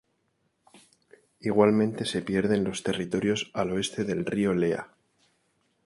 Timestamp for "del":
4.03-4.25